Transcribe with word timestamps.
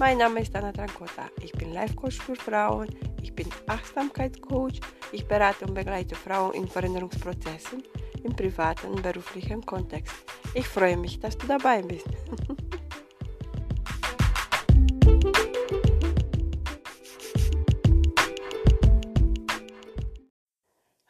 Mein 0.00 0.16
Name 0.16 0.40
ist 0.40 0.56
Anna 0.56 0.72
Trancota. 0.72 1.28
Ich 1.42 1.52
bin 1.52 1.74
Life 1.74 1.94
Coach 1.94 2.16
für 2.16 2.34
Frauen. 2.34 2.88
Ich 3.20 3.34
bin 3.34 3.46
Achtsamkeitscoach. 3.66 4.80
Ich 5.12 5.28
berate 5.28 5.66
und 5.66 5.74
begleite 5.74 6.14
Frauen 6.14 6.54
in 6.54 6.66
Veränderungsprozessen 6.66 7.82
im 8.24 8.34
privaten 8.34 8.86
und 8.86 9.02
beruflichen 9.02 9.60
Kontext. 9.66 10.14
Ich 10.54 10.66
freue 10.66 10.96
mich, 10.96 11.20
dass 11.20 11.36
du 11.36 11.46
dabei 11.46 11.82
bist. 11.82 12.06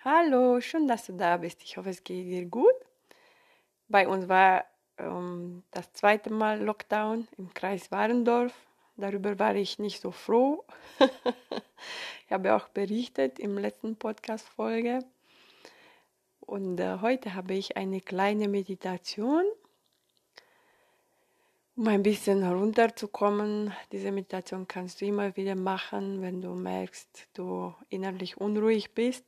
Hallo, 0.05 0.61
schön, 0.61 0.89
dass 0.89 1.07
du 1.07 1.13
da 1.13 1.37
bist. 1.37 1.63
Ich 1.63 1.77
hoffe, 1.77 1.91
es 1.91 2.03
geht 2.03 2.27
dir 2.27 2.45
gut. 2.47 2.75
Bei 3.87 4.09
uns 4.09 4.29
war 4.29 4.65
ähm, 4.99 5.63
das 5.71 5.93
zweite 5.93 6.31
Mal 6.33 6.61
Lockdown 6.61 7.29
im 7.39 7.55
Kreis 7.55 7.93
Warendorf 7.93 8.53
Darüber 8.97 9.39
war 9.39 9.55
ich 9.55 9.79
nicht 9.79 10.01
so 10.01 10.11
froh. 10.11 10.65
ich 12.27 12.33
habe 12.33 12.55
auch 12.55 12.69
berichtet 12.69 13.39
im 13.39 13.57
letzten 13.59 13.97
Podcast-Folge. 13.97 15.01
Und 16.41 16.81
äh, 16.81 16.99
heute 17.01 17.35
habe 17.35 17.55
ich 17.55 17.77
eine 17.77 18.01
kleine 18.01 18.49
Meditation, 18.49 19.45
um 21.77 21.89
ein 21.89 22.03
bisschen 22.03 22.43
herunterzukommen. 22.43 23.73
Diese 23.93 24.11
Meditation 24.11 24.67
kannst 24.67 25.01
du 25.01 25.07
immer 25.07 25.37
wieder 25.37 25.55
machen, 25.55 26.23
wenn 26.23 26.41
du 26.41 26.55
merkst, 26.55 27.29
du 27.35 27.75
innerlich 27.89 28.37
unruhig 28.39 28.95
bist. 28.95 29.25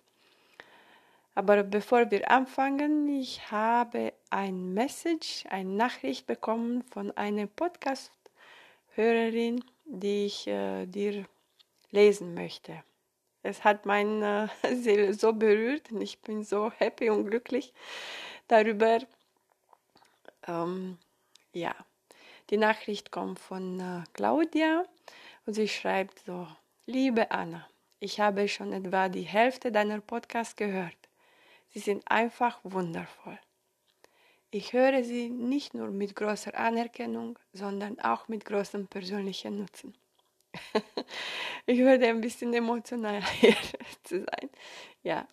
Aber 1.35 1.63
bevor 1.63 2.11
wir 2.11 2.31
anfangen, 2.31 3.09
ich 3.09 3.51
habe 3.51 4.13
ein 4.29 4.75
Message, 4.75 5.47
eine 5.49 5.71
Nachricht 5.71 6.27
bekommen 6.27 6.83
von 6.83 7.11
einem 7.13 7.49
Podcast 7.49 8.13
Hörerin, 8.95 9.65
die 9.85 10.27
ich 10.27 10.47
äh, 10.47 10.87
dir 10.87 11.27
lesen 11.91 12.35
möchte. 12.35 12.83
Es 13.43 13.65
hat 13.65 13.87
meine 13.87 14.51
äh, 14.63 14.75
Seele 14.75 15.15
so 15.15 15.33
berührt 15.33 15.91
und 15.91 16.01
ich 16.01 16.21
bin 16.21 16.45
so 16.45 16.71
happy 16.71 17.11
und 17.11 17.27
glücklich 17.27 17.73
darüber. 18.49 18.99
Ähm, 20.47 20.99
ja, 21.53 21.75
die 22.51 22.57
Nachricht 22.57 23.11
kommt 23.11 23.39
von 23.39 23.81
äh, 23.81 24.05
Claudia 24.13 24.85
und 25.47 25.55
sie 25.55 25.69
schreibt 25.69 26.21
so: 26.21 26.47
Liebe 26.87 27.31
Anna, 27.31 27.67
ich 27.99 28.21
habe 28.21 28.49
schon 28.49 28.73
etwa 28.73 29.09
die 29.09 29.23
Hälfte 29.23 29.73
deiner 29.73 30.01
Podcasts 30.01 30.57
gehört. 30.57 30.97
Sie 31.71 31.79
sind 31.79 32.03
einfach 32.11 32.61
wundervoll. 32.63 33.39
Ich 34.55 34.75
höre 34.75 35.03
sie 35.03 35.31
nicht 35.31 35.73
nur 35.73 35.89
mit 35.89 36.15
großer 36.15 36.55
Anerkennung, 36.55 37.39
sondern 37.55 37.99
auch 38.01 38.29
mit 38.29 38.45
großem 38.45 38.87
persönlichen 38.87 39.57
Nutzen. 39.57 39.95
ich 41.67 41.79
werde 41.79 42.09
ein 42.09 42.21
bisschen 42.21 42.53
emotional 42.53 43.25
hier 43.41 43.57
zu 44.05 44.19
sein. 44.19 44.51
Ja. 45.03 45.27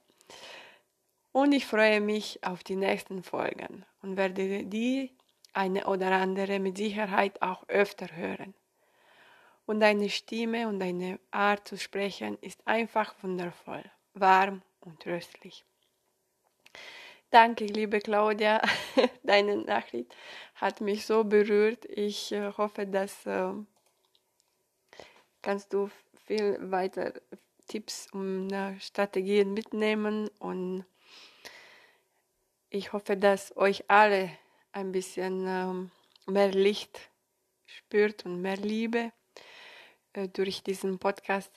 Und 1.34 1.52
ich 1.52 1.66
freue 1.66 2.00
mich 2.00 2.42
auf 2.46 2.64
die 2.64 2.78
nächsten 2.78 3.22
Folgen 3.22 3.86
und 4.02 4.16
werde 4.16 4.64
die 4.64 5.12
eine 5.52 5.86
oder 5.88 6.12
andere 6.14 6.60
mit 6.60 6.78
Sicherheit 6.78 7.42
auch 7.42 7.68
öfter 7.68 8.16
hören. 8.16 8.54
Und 9.66 9.82
deine 9.82 10.10
Stimme 10.10 10.70
und 10.70 10.80
deine 10.80 11.20
Art 11.32 11.68
zu 11.68 11.78
sprechen 11.78 12.38
ist 12.40 12.66
einfach 12.66 13.14
wundervoll, 13.22 13.84
warm 14.14 14.62
und 14.80 15.02
tröstlich. 15.02 15.66
Danke, 17.32 17.66
liebe 17.66 18.00
Claudia. 18.00 18.60
Deine 19.24 19.58
Nachricht 19.58 20.16
hat 20.56 20.82
mich 20.82 21.06
so 21.06 21.24
berührt. 21.24 21.86
Ich 21.86 22.32
äh, 22.32 22.52
hoffe, 22.58 22.88
dass 22.88 23.24
äh, 23.28 23.52
kannst 25.44 25.72
du 25.74 25.92
viel 26.26 26.58
weiter 26.72 27.14
Tipps 27.68 28.08
und 28.12 28.52
äh, 28.52 28.80
Strategien 28.80 29.54
mitnehmen 29.54 30.28
und 30.40 30.86
ich 32.72 32.94
hoffe, 32.94 33.16
dass 33.16 33.56
euch 33.56 33.84
alle 33.90 34.32
ein 34.72 34.92
bisschen 34.92 35.46
ähm, 35.48 35.92
mehr 36.26 36.50
Licht 36.52 37.12
spürt 37.68 38.26
und 38.26 38.42
mehr 38.42 38.58
Liebe 38.58 39.12
äh, 40.14 40.28
durch 40.30 40.64
diesen 40.64 40.98
Podcast, 40.98 41.52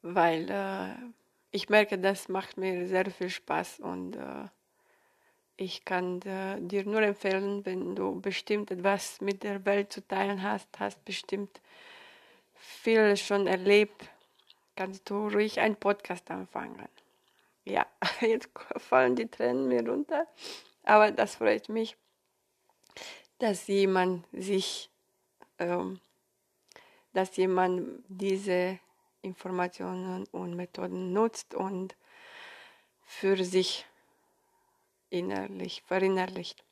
weil 0.00 0.50
äh, 0.50 1.19
ich 1.52 1.68
merke, 1.68 1.98
das 1.98 2.28
macht 2.28 2.56
mir 2.56 2.86
sehr 2.86 3.10
viel 3.10 3.30
Spaß 3.30 3.80
und 3.80 4.16
äh, 4.16 4.48
ich 5.56 5.84
kann 5.84 6.22
äh, 6.22 6.60
dir 6.60 6.84
nur 6.84 7.02
empfehlen, 7.02 7.64
wenn 7.66 7.94
du 7.94 8.20
bestimmt 8.20 8.70
etwas 8.70 9.20
mit 9.20 9.42
der 9.42 9.64
Welt 9.66 9.92
zu 9.92 10.06
teilen 10.06 10.42
hast, 10.42 10.68
hast 10.78 11.04
bestimmt 11.04 11.60
viel 12.54 13.16
schon 13.16 13.46
erlebt, 13.46 14.08
kannst 14.76 15.10
du 15.10 15.28
ruhig 15.28 15.60
einen 15.60 15.76
Podcast 15.76 16.30
anfangen. 16.30 16.88
Ja, 17.64 17.84
jetzt 18.20 18.48
fallen 18.76 19.16
die 19.16 19.26
Tränen 19.26 19.68
mir 19.68 19.86
runter, 19.86 20.26
aber 20.84 21.10
das 21.10 21.34
freut 21.34 21.68
mich, 21.68 21.96
dass 23.38 23.66
jemand 23.66 24.26
sich, 24.32 24.88
ähm, 25.58 26.00
dass 27.12 27.36
jemand 27.36 28.04
diese 28.08 28.78
Informationen 29.22 30.24
und 30.32 30.54
Methoden 30.54 31.12
nutzt 31.12 31.54
und 31.54 31.96
für 33.04 33.44
sich 33.44 33.86
innerlich 35.10 35.82
verinnerlicht. 35.82 36.64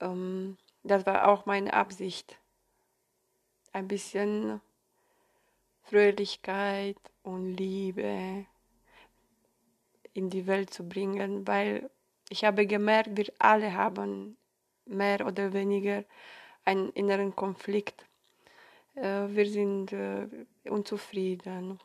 Ähm, 0.00 0.56
das 0.82 1.06
war 1.06 1.28
auch 1.28 1.46
meine 1.46 1.72
Absicht. 1.72 2.38
Ein 3.72 3.88
bisschen 3.88 4.60
Fröhlichkeit 5.84 6.98
und 7.22 7.54
Liebe 7.54 8.46
in 10.12 10.28
die 10.28 10.46
Welt 10.46 10.70
zu 10.72 10.86
bringen, 10.86 11.46
weil 11.46 11.90
ich 12.28 12.44
habe 12.44 12.66
gemerkt, 12.66 13.16
wir 13.16 13.32
alle 13.38 13.74
haben 13.74 14.36
mehr 14.84 15.26
oder 15.26 15.52
weniger 15.52 16.04
einen 16.64 16.90
inneren 16.90 17.34
Konflikt 17.34 18.04
wir 18.94 19.46
sind 19.46 19.92
äh, 19.92 20.26
unzufrieden 20.64 21.78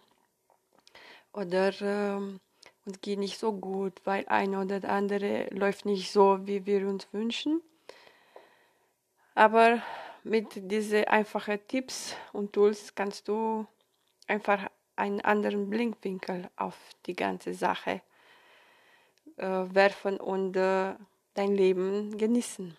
oder 1.34 1.72
ähm, 1.82 2.40
uns 2.86 3.02
geht 3.02 3.20
nicht 3.20 3.38
so 3.38 3.54
gut, 3.54 4.02
weil 4.06 4.26
eine 4.28 4.62
oder 4.62 4.90
andere 4.90 5.48
läuft 5.52 5.86
nicht 5.86 6.12
so, 6.12 6.40
wie 6.48 6.66
wir 6.66 6.88
uns 6.88 7.08
wünschen. 7.12 7.62
Aber 9.36 9.82
mit 10.24 10.72
diesen 10.72 11.04
einfachen 11.06 11.60
Tipps 11.68 12.16
und 12.34 12.54
Tools 12.54 12.96
kannst 12.96 13.28
du 13.28 13.68
einfach 14.28 14.68
einen 14.96 15.22
anderen 15.22 15.70
Blickwinkel 15.70 16.50
auf 16.56 16.76
die 17.06 17.16
ganze 17.16 17.54
Sache 17.54 18.02
äh, 19.36 19.46
werfen 19.46 20.20
und 20.20 20.56
äh, 20.56 20.96
dein 21.34 21.54
Leben 21.54 22.18
genießen 22.18 22.76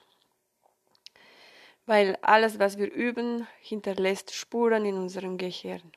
weil 1.89 2.19
alles, 2.21 2.59
was 2.59 2.77
wir 2.77 2.93
üben, 2.93 3.47
hinterlässt 3.61 4.35
Spuren 4.35 4.85
in 4.85 4.97
unserem 4.97 5.39
Gehirn. 5.39 5.91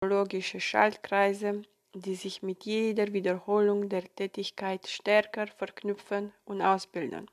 Logische 0.00 0.60
Schaltkreise, 0.60 1.62
die 1.94 2.14
sich 2.14 2.44
mit 2.44 2.64
jeder 2.64 3.12
Wiederholung 3.12 3.88
der 3.88 4.04
Tätigkeit 4.14 4.86
stärker 4.86 5.48
verknüpfen 5.48 6.32
und 6.44 6.62
ausbilden. 6.62 7.28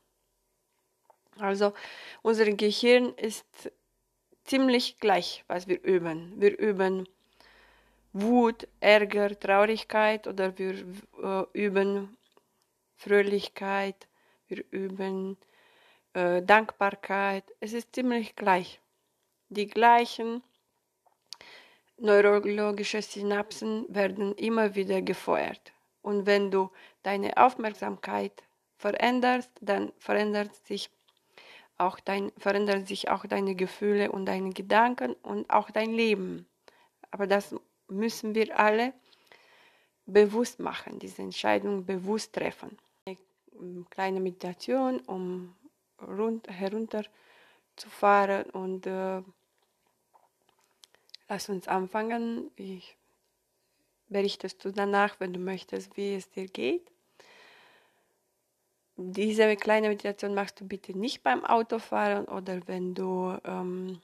Also 1.38 1.72
unser 2.22 2.46
Gehirn 2.46 3.14
ist 3.14 3.70
ziemlich 4.42 4.98
gleich, 4.98 5.44
was 5.46 5.68
wir 5.68 5.80
üben. 5.84 6.32
Wir 6.40 6.58
üben 6.58 7.08
Wut, 8.12 8.66
Ärger, 8.80 9.38
Traurigkeit 9.38 10.26
oder 10.26 10.58
wir 10.58 10.74
äh, 11.22 11.44
üben 11.52 12.16
Fröhlichkeit, 12.96 14.08
wir 14.48 14.64
üben 14.72 15.36
äh, 16.14 16.42
Dankbarkeit, 16.42 17.44
es 17.60 17.72
ist 17.72 17.94
ziemlich 17.94 18.36
gleich. 18.36 18.80
Die 19.48 19.66
gleichen 19.66 20.42
neurologischen 21.96 23.02
Synapsen 23.02 23.86
werden 23.88 24.34
immer 24.34 24.74
wieder 24.74 25.02
gefeuert. 25.02 25.72
Und 26.02 26.26
wenn 26.26 26.50
du 26.50 26.70
deine 27.02 27.36
Aufmerksamkeit 27.36 28.42
veränderst, 28.78 29.50
dann 29.60 29.92
verändert 29.98 30.54
sich 30.66 30.90
auch 31.78 31.98
dein, 32.00 32.32
verändern 32.36 32.86
sich 32.86 33.08
auch 33.10 33.26
deine 33.26 33.54
Gefühle 33.54 34.12
und 34.12 34.26
deine 34.26 34.50
Gedanken 34.50 35.14
und 35.22 35.48
auch 35.50 35.70
dein 35.70 35.92
Leben. 35.92 36.46
Aber 37.10 37.26
das 37.26 37.54
müssen 37.88 38.34
wir 38.34 38.58
alle 38.58 38.92
bewusst 40.06 40.60
machen, 40.60 40.98
diese 40.98 41.22
Entscheidung 41.22 41.84
bewusst 41.86 42.34
treffen. 42.34 42.76
Eine 43.06 43.84
kleine 43.90 44.20
Meditation, 44.20 45.00
um 45.00 45.54
rund, 46.00 46.48
herunterzufahren 46.48 48.44
und 48.50 48.86
äh, 48.86 49.22
lass 51.28 51.48
uns 51.48 51.68
anfangen. 51.68 52.50
Ich 52.56 52.96
berichtest 54.08 54.64
du 54.64 54.72
danach, 54.72 55.20
wenn 55.20 55.32
du 55.32 55.40
möchtest, 55.40 55.96
wie 55.96 56.14
es 56.14 56.30
dir 56.30 56.46
geht. 56.46 56.90
Diese 58.96 59.56
kleine 59.56 59.88
Meditation 59.88 60.34
machst 60.34 60.60
du 60.60 60.68
bitte 60.68 60.96
nicht 60.96 61.24
beim 61.24 61.44
Autofahren 61.44 62.26
oder 62.26 62.60
wenn 62.68 62.94
du 62.94 63.36
ähm, 63.44 64.00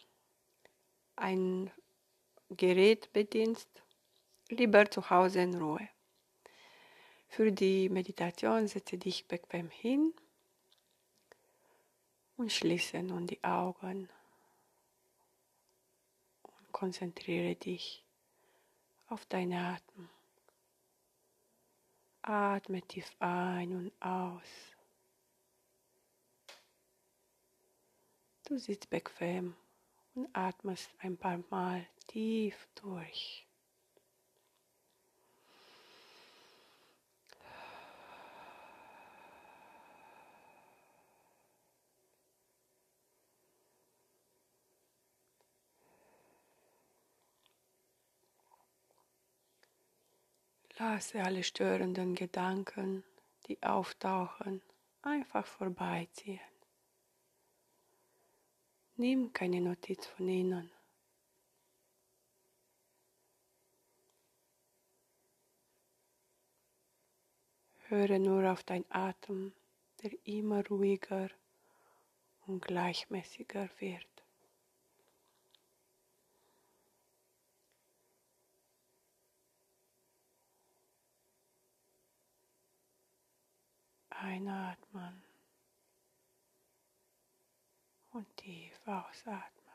ein 1.14 1.70
Gerät 2.50 3.12
bedienst, 3.12 3.68
lieber 4.48 4.90
zu 4.90 5.08
Hause 5.08 5.42
in 5.42 5.54
Ruhe. 5.54 5.88
Für 7.28 7.52
die 7.52 7.88
Meditation 7.88 8.66
setze 8.66 8.98
dich 8.98 9.28
bequem 9.28 9.70
hin 9.70 10.12
und 12.40 12.50
schließe 12.50 13.02
nun 13.02 13.26
die 13.26 13.44
Augen 13.44 14.08
und 16.42 16.72
konzentriere 16.72 17.54
dich 17.54 18.02
auf 19.08 19.26
deine 19.26 19.74
Atmung. 19.76 20.08
Atme 22.22 22.80
tief 22.80 23.14
ein 23.18 23.74
und 23.74 23.92
aus. 24.02 24.74
Du 28.46 28.56
sitzt 28.56 28.88
bequem 28.88 29.54
und 30.14 30.34
atmest 30.34 30.88
ein 31.00 31.18
paar 31.18 31.44
Mal 31.50 31.86
tief 32.06 32.68
durch. 32.74 33.46
Lasse 50.82 51.22
alle 51.22 51.42
störenden 51.42 52.14
Gedanken, 52.14 53.04
die 53.46 53.62
auftauchen, 53.62 54.62
einfach 55.02 55.44
vorbeiziehen. 55.44 56.40
Nimm 58.96 59.30
keine 59.34 59.60
Notiz 59.60 60.06
von 60.06 60.26
ihnen. 60.26 60.72
Höre 67.88 68.18
nur 68.18 68.50
auf 68.50 68.62
dein 68.62 68.86
Atem, 68.88 69.52
der 70.02 70.12
immer 70.24 70.66
ruhiger 70.66 71.28
und 72.46 72.64
gleichmäßiger 72.64 73.68
wird. 73.80 74.09
Einatmen 84.22 85.22
und 88.10 88.36
tief 88.36 88.78
ausatmen. 88.86 89.74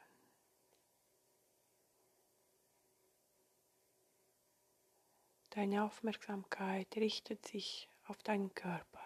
Deine 5.50 5.84
Aufmerksamkeit 5.84 6.96
richtet 6.96 7.48
sich 7.48 7.90
auf 8.06 8.22
deinen 8.22 8.54
Körper. 8.54 9.04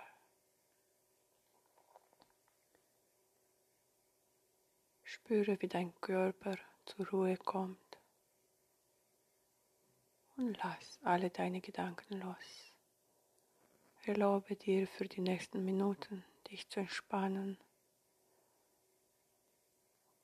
Spüre, 5.04 5.62
wie 5.62 5.68
dein 5.68 5.94
Körper 6.02 6.58
zur 6.86 7.08
Ruhe 7.10 7.38
kommt 7.38 7.98
und 10.36 10.58
lass 10.64 11.00
alle 11.04 11.30
deine 11.30 11.62
Gedanken 11.62 12.20
los. 12.20 12.69
Erlaube 14.10 14.56
dir 14.56 14.88
für 14.88 15.08
die 15.08 15.22
nächsten 15.22 15.64
Minuten 15.64 16.26
dich 16.50 16.68
zu 16.68 16.80
entspannen 16.80 17.60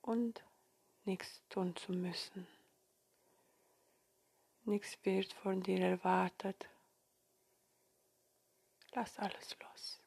und 0.02 0.44
nichts 1.04 1.44
tun 1.50 1.76
zu 1.76 1.92
müssen. 1.92 2.48
Nichts 4.64 4.98
wird 5.04 5.32
von 5.34 5.62
dir 5.62 5.80
erwartet. 5.82 6.68
Lass 8.94 9.20
alles 9.20 9.56
los. 9.60 10.02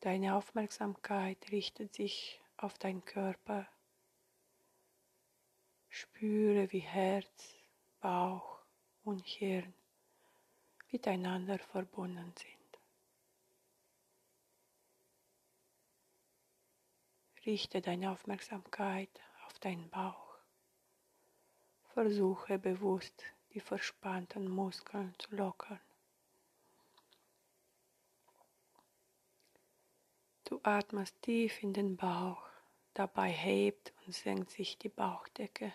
Deine 0.00 0.34
Aufmerksamkeit 0.34 1.50
richtet 1.50 1.94
sich 1.94 2.38
auf 2.58 2.76
deinen 2.76 3.02
Körper. 3.06 3.66
Spüre, 5.88 6.70
wie 6.70 6.80
Herz, 6.80 7.56
Bauch, 8.00 8.57
und 9.08 9.24
Hirn 9.24 9.72
miteinander 10.90 11.58
verbunden 11.58 12.32
sind. 12.36 12.78
Richte 17.46 17.80
deine 17.80 18.10
Aufmerksamkeit 18.10 19.08
auf 19.46 19.58
deinen 19.60 19.88
Bauch. 19.88 20.36
Versuche 21.94 22.58
bewusst 22.58 23.24
die 23.54 23.60
verspannten 23.60 24.46
Muskeln 24.46 25.14
zu 25.18 25.34
lockern. 25.34 25.80
Du 30.44 30.60
atmest 30.62 31.20
tief 31.22 31.62
in 31.62 31.72
den 31.72 31.96
Bauch, 31.96 32.46
dabei 32.92 33.30
hebt 33.30 33.94
und 34.04 34.14
senkt 34.14 34.50
sich 34.50 34.78
die 34.78 34.90
Bauchdecke. 34.90 35.72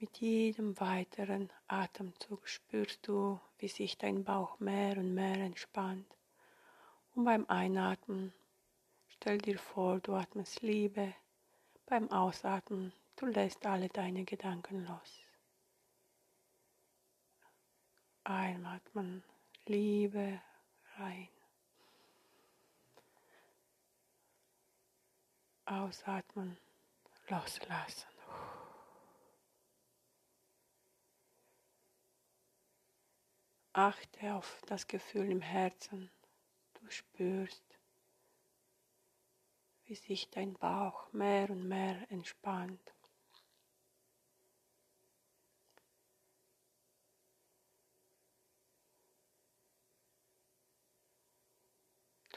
Mit 0.00 0.16
jedem 0.16 0.80
weiteren 0.80 1.52
Atemzug 1.68 2.48
spürst 2.48 3.06
du, 3.06 3.38
wie 3.58 3.68
sich 3.68 3.98
dein 3.98 4.24
Bauch 4.24 4.58
mehr 4.58 4.96
und 4.96 5.12
mehr 5.12 5.36
entspannt. 5.36 6.06
Und 7.14 7.24
beim 7.24 7.44
Einatmen 7.48 8.32
stell 9.08 9.36
dir 9.36 9.58
vor, 9.58 10.00
du 10.00 10.14
atmest 10.14 10.62
Liebe. 10.62 11.14
Beim 11.84 12.10
Ausatmen, 12.10 12.94
du 13.16 13.26
lässt 13.26 13.66
alle 13.66 13.90
deine 13.90 14.24
Gedanken 14.24 14.86
los. 14.86 15.20
Einatmen, 18.24 19.22
Liebe 19.66 20.40
rein. 20.96 21.28
Ausatmen, 25.66 26.56
loslassen. 27.28 28.19
Achte 33.72 34.34
auf 34.34 34.62
das 34.66 34.88
Gefühl 34.88 35.30
im 35.30 35.42
Herzen. 35.42 36.10
Du 36.74 36.90
spürst, 36.90 37.78
wie 39.84 39.94
sich 39.94 40.28
dein 40.30 40.54
Bauch 40.54 41.12
mehr 41.12 41.48
und 41.50 41.68
mehr 41.68 42.10
entspannt. 42.10 42.94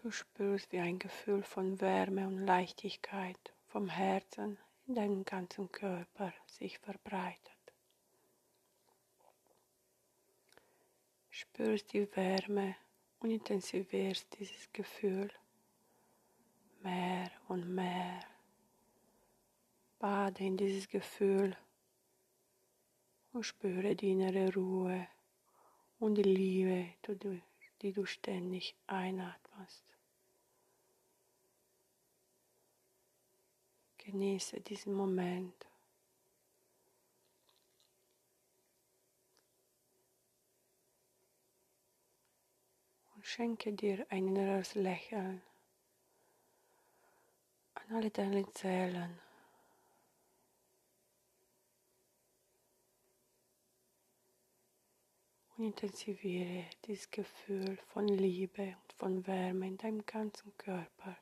Du 0.04 0.12
spürst, 0.12 0.72
wie 0.72 0.80
ein 0.80 1.00
Gefühl 1.00 1.42
von 1.42 1.82
Wärme 1.82 2.28
und 2.28 2.46
Leichtigkeit 2.46 3.54
vom 3.66 3.90
Herzen 3.90 4.60
in 4.86 4.96
deinen 4.96 5.26
ganzen 5.26 5.72
Körper 5.72 6.32
sich 6.46 6.78
verbreitet. 6.78 7.53
Spürst 11.36 11.92
die 11.94 12.08
Wärme 12.16 12.76
und 13.20 13.32
intensivierst 13.32 14.28
dieses 14.38 14.72
Gefühl 14.72 15.32
mehr 16.84 17.32
und 17.48 17.74
mehr. 17.74 18.20
Bade 19.98 20.44
in 20.44 20.58
dieses 20.58 20.88
Gefühl 20.88 21.58
und 23.32 23.44
spüre 23.44 23.96
die 23.96 24.12
innere 24.12 24.54
Ruhe 24.54 25.08
und 25.98 26.14
die 26.20 26.22
Liebe, 26.22 26.94
die 27.82 27.92
du 27.92 28.06
ständig 28.06 28.76
einatmest. 28.86 29.86
Genieße 33.98 34.62
diesen 34.62 34.94
Moment. 34.94 35.66
Schenke 43.26 43.72
dir 43.72 44.06
ein 44.10 44.28
inneres 44.28 44.76
Lächeln 44.76 45.42
an 47.74 47.96
alle 47.96 48.12
deine 48.12 48.52
Zellen. 48.52 49.18
Und 55.56 55.64
intensiviere 55.64 56.66
dieses 56.86 57.10
Gefühl 57.10 57.78
von 57.94 58.10
Liebe 58.10 58.76
und 58.84 58.94
von 58.98 59.26
Wärme 59.26 59.68
in 59.68 59.78
deinem 59.78 60.06
ganzen 60.06 60.56
Körper. 60.58 61.18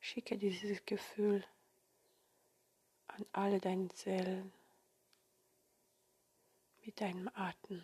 Schicke 0.00 0.36
dieses 0.36 0.84
Gefühl 0.84 1.42
an 3.06 3.24
alle 3.32 3.58
deine 3.58 3.88
Zellen 3.88 4.52
mit 6.84 7.00
deinem 7.00 7.30
Atem. 7.32 7.82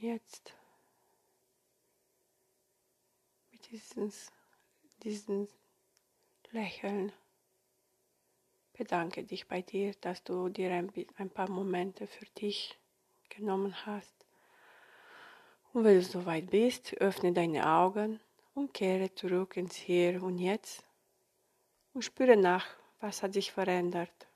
Jetzt 0.00 0.54
mit 3.50 3.70
diesem, 3.70 4.12
diesem 5.02 5.48
Lächeln 6.50 7.12
bedanke 8.72 9.24
dich 9.24 9.48
bei 9.48 9.60
dir, 9.60 9.92
dass 10.00 10.22
du 10.22 10.48
dir 10.48 10.72
ein, 10.72 10.92
ein 11.16 11.30
paar 11.30 11.50
Momente 11.50 12.06
für 12.06 12.26
dich 12.26 12.78
genommen 13.28 13.74
hast. 13.86 14.14
Und 15.72 15.84
wenn 15.84 15.96
du 15.96 16.02
soweit 16.02 16.50
bist, 16.50 16.96
öffne 16.98 17.32
deine 17.32 17.68
Augen 17.68 18.20
und 18.54 18.72
kehre 18.72 19.12
zurück 19.14 19.56
ins 19.56 19.74
Hier 19.74 20.22
und 20.22 20.38
Jetzt 20.38 20.84
und 21.92 22.02
spüre 22.02 22.36
nach, 22.36 22.66
was 23.00 23.22
hat 23.22 23.34
sich 23.34 23.52
verändert. 23.52 24.28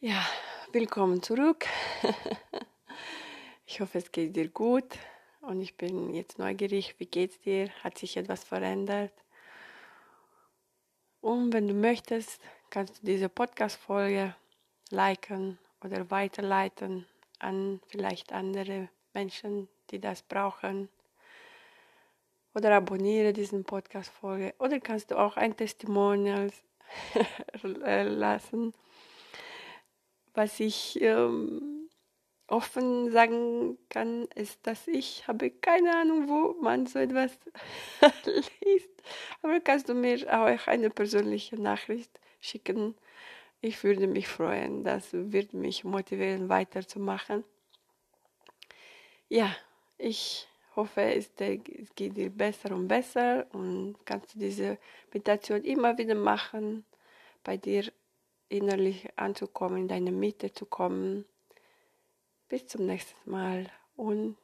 Ja, 0.00 0.24
willkommen 0.76 1.22
zurück. 1.22 1.64
ich 3.66 3.80
hoffe, 3.80 3.96
es 3.96 4.12
geht 4.12 4.36
dir 4.36 4.50
gut 4.50 4.98
und 5.40 5.62
ich 5.62 5.74
bin 5.78 6.12
jetzt 6.12 6.38
neugierig, 6.38 6.96
wie 6.98 7.06
geht's 7.06 7.40
dir? 7.40 7.70
Hat 7.82 7.96
sich 7.96 8.18
etwas 8.18 8.44
verändert? 8.44 9.10
Und 11.22 11.54
wenn 11.54 11.66
du 11.66 11.72
möchtest, 11.72 12.42
kannst 12.68 12.98
du 12.98 13.06
diese 13.06 13.30
Podcast-Folge 13.30 14.34
liken 14.90 15.56
oder 15.82 16.10
weiterleiten 16.10 17.06
an 17.38 17.80
vielleicht 17.86 18.34
andere 18.34 18.90
Menschen, 19.14 19.68
die 19.90 19.98
das 19.98 20.20
brauchen. 20.20 20.90
Oder 22.54 22.76
abonniere 22.76 23.32
diesen 23.32 23.64
Podcast-Folge. 23.64 24.52
Oder 24.58 24.78
kannst 24.80 25.10
du 25.10 25.16
auch 25.16 25.38
ein 25.38 25.56
Testimonial 25.56 26.50
lassen, 27.62 28.74
was 30.36 30.60
ich 30.60 31.00
ähm, 31.00 31.88
offen 32.48 33.10
sagen 33.10 33.78
kann, 33.88 34.28
ist, 34.34 34.66
dass 34.66 34.86
ich 34.86 35.26
habe 35.26 35.50
keine 35.50 35.96
Ahnung, 35.96 36.28
wo 36.28 36.54
man 36.62 36.86
so 36.86 36.98
etwas 36.98 37.38
liest. 38.64 38.90
Aber 39.42 39.60
kannst 39.60 39.88
du 39.88 39.94
mir 39.94 40.18
auch 40.32 40.66
eine 40.66 40.90
persönliche 40.90 41.60
Nachricht 41.60 42.20
schicken? 42.40 42.94
Ich 43.60 43.82
würde 43.82 44.06
mich 44.06 44.28
freuen. 44.28 44.84
Das 44.84 45.08
wird 45.12 45.54
mich 45.54 45.84
motivieren, 45.84 46.48
weiterzumachen. 46.48 47.44
Ja, 49.28 49.56
ich 49.98 50.46
hoffe, 50.76 51.00
es 51.00 51.32
geht 51.34 52.16
dir 52.16 52.30
besser 52.30 52.72
und 52.72 52.86
besser 52.86 53.46
und 53.52 53.96
kannst 54.04 54.34
du 54.34 54.38
diese 54.38 54.78
Meditation 55.12 55.64
immer 55.64 55.96
wieder 55.98 56.14
machen, 56.14 56.84
bei 57.42 57.56
dir 57.56 57.90
innerlich 58.48 59.08
anzukommen, 59.16 59.82
in 59.82 59.88
deine 59.88 60.12
Mitte 60.12 60.52
zu 60.52 60.66
kommen 60.66 61.24
bis 62.48 62.66
zum 62.66 62.86
nächsten 62.86 63.30
Mal 63.30 63.66
und 63.96 64.36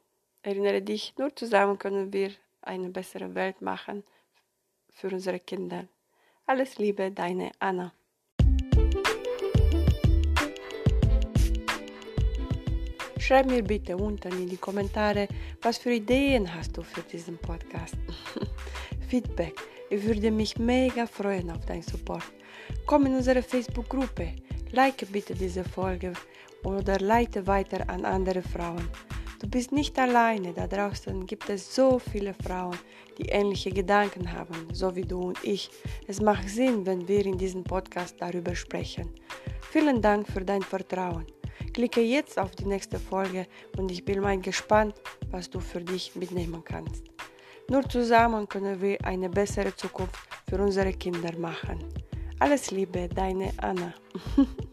erinnere 0.43 0.83
dich, 0.83 1.15
nur 1.19 1.35
zusammen 1.35 1.79
können 1.79 2.13
wir 2.13 2.33
eine 2.63 2.91
bessere 2.91 3.35
Welt 3.35 3.61
machen 3.63 4.03
für 4.91 5.09
unsere 5.09 5.39
Kinder. 5.39 5.87
Alles 6.47 6.79
Liebe, 6.79 7.11
deine 7.11 7.53
Anna. 7.59 7.93
Schreib 13.19 13.47
mir 13.47 13.63
bitte 13.63 13.97
unten 13.97 14.33
in 14.33 14.49
die 14.49 14.57
Kommentare, 14.57 15.29
was 15.63 15.79
für 15.79 15.93
Ideen 15.93 16.53
hast 16.53 16.77
du 16.77 16.83
für 16.83 17.03
diesen 17.03 17.39
Podcast. 17.39 17.97
Feedback. 19.09 19.55
Ich 19.93 20.03
würde 20.07 20.31
mich 20.31 20.57
mega 20.57 21.07
freuen 21.07 21.51
auf 21.51 21.67
deinen 21.67 21.83
Support. 21.83 22.25
Komm 22.87 23.05
in 23.05 23.15
unsere 23.15 23.43
Facebook-Gruppe. 23.43 24.33
Like 24.71 25.07
bitte 25.13 25.35
diese 25.35 25.65
Folge 25.65 26.15
oder 26.65 26.99
leite 26.99 27.47
weiter 27.47 27.87
an 27.91 28.07
andere 28.07 28.41
Frauen. 28.41 28.89
Du 29.39 29.47
bist 29.47 29.71
nicht 29.71 29.99
alleine, 29.99 30.55
da 30.55 30.67
draußen 30.67 31.27
gibt 31.27 31.51
es 31.51 31.75
so 31.75 31.99
viele 31.99 32.33
Frauen, 32.33 32.79
die 33.19 33.29
ähnliche 33.29 33.71
Gedanken 33.71 34.33
haben, 34.33 34.67
so 34.73 34.97
wie 34.97 35.05
du 35.05 35.25
und 35.25 35.45
ich. 35.45 35.69
Es 36.07 36.23
macht 36.23 36.49
Sinn, 36.49 36.87
wenn 36.87 37.07
wir 37.07 37.27
in 37.27 37.37
diesem 37.37 37.63
Podcast 37.63 38.17
darüber 38.19 38.55
sprechen. 38.55 39.11
Vielen 39.73 40.01
Dank 40.01 40.27
für 40.27 40.43
dein 40.43 40.63
Vertrauen. 40.63 41.27
Klicke 41.75 42.01
jetzt 42.01 42.39
auf 42.39 42.53
die 42.53 42.65
nächste 42.65 42.99
Folge 42.99 43.47
und 43.77 43.91
ich 43.91 44.03
bin 44.07 44.21
mal 44.21 44.41
gespannt, 44.41 44.95
was 45.31 45.51
du 45.51 45.61
für 45.61 45.83
dich 45.83 46.17
mitnehmen 46.17 46.63
kannst. 46.65 47.12
Nur 47.73 47.89
zusammen 47.89 48.47
können 48.47 48.79
wir 48.83 49.03
eine 49.03 49.31
bessere 49.31 49.75
Zukunft 49.75 50.19
für 50.47 50.61
unsere 50.63 50.93
Kinder 50.93 51.35
machen. 51.39 51.79
Alles 52.39 52.71
Liebe, 52.71 53.09
deine 53.09 53.51
Anna. 53.57 53.95